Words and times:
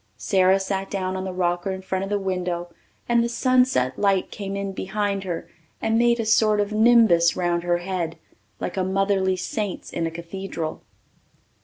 Sara 0.17 0.59
sat 0.59 0.89
down 0.89 1.15
on 1.15 1.25
the 1.25 1.31
rocker 1.31 1.69
in 1.69 1.83
front 1.83 2.03
of 2.03 2.09
the 2.09 2.17
window 2.17 2.73
and 3.07 3.23
the 3.23 3.29
sunset 3.29 3.99
light 3.99 4.31
came 4.31 4.55
in 4.55 4.71
behind 4.71 5.25
her 5.25 5.47
and 5.79 5.95
made 5.99 6.19
a 6.19 6.25
sort 6.25 6.59
of 6.59 6.73
nimbus 6.73 7.35
round 7.35 7.61
her 7.61 7.77
head, 7.77 8.17
like 8.59 8.77
a 8.77 8.83
motherly 8.83 9.35
saint's 9.37 9.93
in 9.93 10.07
a 10.07 10.09
cathedral. 10.09 10.81